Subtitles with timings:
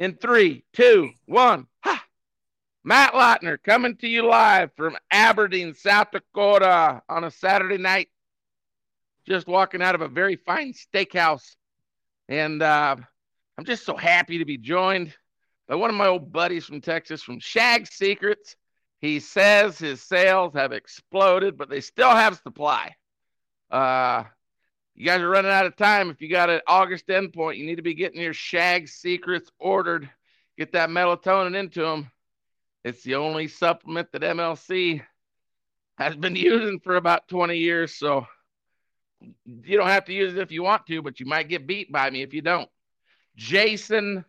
[0.00, 1.66] in three, two, one.
[1.84, 2.04] Ha!
[2.82, 8.08] Matt Lautner coming to you live from Aberdeen, South Dakota on a Saturday night.
[9.28, 11.54] Just walking out of a very fine steakhouse.
[12.28, 12.96] And uh,
[13.58, 15.14] I'm just so happy to be joined
[15.68, 18.56] by one of my old buddies from Texas from Shag Secrets.
[19.02, 22.94] He says his sales have exploded, but they still have supply.
[23.70, 24.24] Uh,
[25.00, 26.10] you guys are running out of time.
[26.10, 30.10] If you got an August endpoint, you need to be getting your Shag Secrets ordered.
[30.58, 32.10] Get that melatonin into them.
[32.84, 35.02] It's the only supplement that MLC
[35.96, 37.94] has been using for about 20 years.
[37.94, 38.26] So
[39.46, 41.90] you don't have to use it if you want to, but you might get beat
[41.90, 42.68] by me if you don't.
[43.36, 44.22] Jason,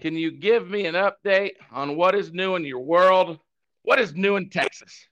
[0.00, 3.38] can you give me an update on what is new in your world?
[3.82, 5.06] What is new in Texas?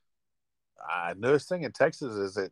[0.93, 2.51] Uh, newest thing in Texas is that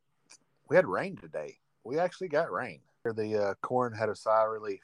[0.68, 1.59] we had rain today.
[1.86, 2.80] We actually got rain.
[3.04, 4.80] The uh, corn had a sigh of relief.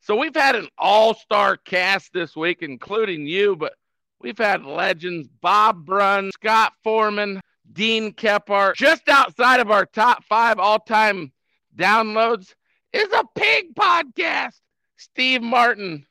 [0.00, 3.72] So we've had an all-star cast this week, including you, but
[4.20, 7.40] we've had legends Bob Brunn, Scott Foreman,
[7.72, 8.74] Dean Kephart.
[8.74, 11.32] Just outside of our top five all-time
[11.74, 12.54] downloads
[12.92, 14.60] is a pig podcast.
[14.98, 16.06] Steve Martin,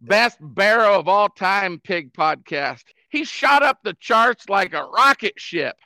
[0.00, 2.82] best barrow of all time pig podcast.
[3.10, 5.76] He shot up the charts like a rocket ship.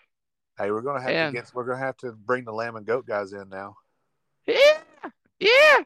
[0.59, 2.87] Hey, we're gonna have and, to get we're gonna have to bring the lamb and
[2.87, 3.77] goat guys in now.
[4.47, 4.79] Yeah,
[5.39, 5.83] yeah.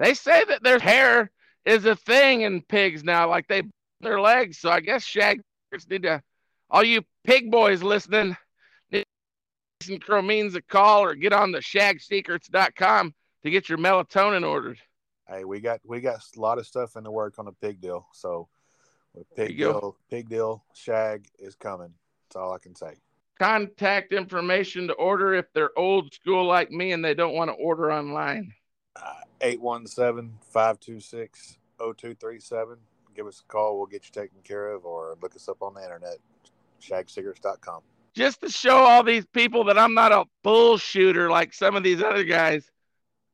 [0.00, 1.30] They say that their hair
[1.64, 3.62] is a thing in pigs now, like they
[4.00, 4.58] their legs.
[4.58, 6.20] So I guess shaggers need to
[6.70, 8.36] all you pig boys listening,
[8.90, 14.80] Jason Cromines a call or get on the shagsecrets.com to get your melatonin ordered.
[15.28, 17.80] Hey, we got we got a lot of stuff in the work on the pig
[17.80, 18.08] deal.
[18.12, 18.48] So
[19.36, 19.96] pig deal, go.
[20.10, 21.94] pig deal, shag is coming.
[22.24, 22.94] That's all I can say
[23.38, 27.54] contact information to order if they're old school like me and they don't want to
[27.54, 28.52] order online?
[28.96, 32.78] Uh, 817 526 0237.
[33.14, 33.76] Give us a call.
[33.76, 36.18] We'll get you taken care of or look us up on the internet,
[36.80, 37.82] shagsecrets.com.
[38.14, 42.02] Just to show all these people that I'm not a bullshooter like some of these
[42.02, 42.70] other guys,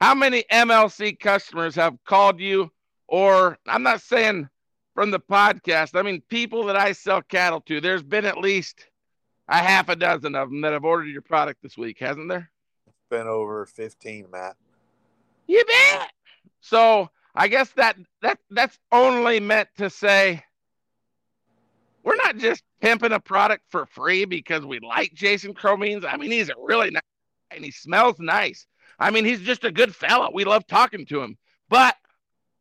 [0.01, 2.71] how many MLC customers have called you?
[3.07, 4.49] Or I'm not saying
[4.95, 7.81] from the podcast, I mean, people that I sell cattle to.
[7.81, 8.87] There's been at least
[9.51, 12.51] a half a dozen of them that have ordered your product this week, hasn't there?
[12.87, 14.57] It's been over 15, Matt.
[15.47, 16.13] You bet.
[16.61, 20.45] So I guess that that that's only meant to say
[22.05, 26.05] we're not just pimping a product for free because we like Jason Cromines.
[26.05, 27.03] I mean, he's a really nice
[27.51, 28.67] and he smells nice.
[28.99, 30.31] I mean, he's just a good fella.
[30.33, 31.37] We love talking to him.
[31.69, 31.97] But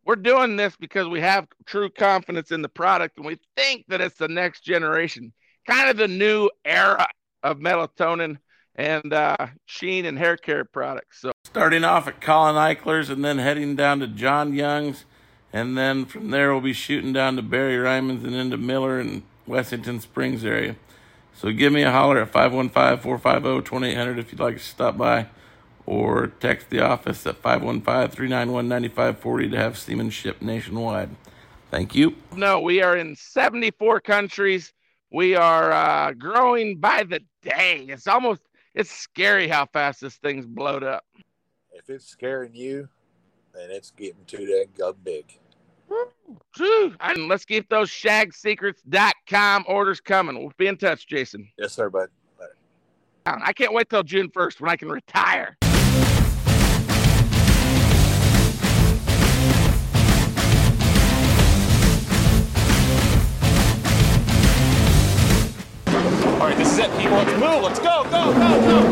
[0.05, 4.01] we're doing this because we have true confidence in the product and we think that
[4.01, 5.31] it's the next generation
[5.69, 7.07] kind of the new era
[7.43, 8.37] of melatonin
[8.75, 9.35] and uh,
[9.65, 11.21] sheen and hair care products.
[11.21, 15.05] So starting off at Colin Eichler's and then heading down to John Young's,
[15.51, 19.23] and then from there we'll be shooting down to Barry Ryman's and into Miller and
[19.47, 20.75] Wessington Springs area.
[21.35, 25.27] So give me a holler at 515-450-2800 if you'd like to stop by
[25.85, 31.11] or text the office at 515-391-9540 to have semen shipped nationwide.
[31.71, 32.15] Thank you.
[32.35, 34.73] No, we are in 74 countries
[35.11, 37.85] we are uh, growing by the day.
[37.87, 38.41] It's almost
[38.75, 41.03] it's scary how fast this thing's blowed up.
[41.71, 42.87] If it's scaring you,
[43.53, 45.25] then it's getting too damn big.
[46.99, 50.39] And let's keep those shagsecrets.com orders coming.
[50.39, 51.49] We'll be in touch, Jason.
[51.57, 52.09] Yes, sir, bud.
[53.25, 55.57] I can't wait till June 1st when I can retire.
[67.11, 67.63] Let's move.
[67.63, 68.88] Let's go, go, go, go.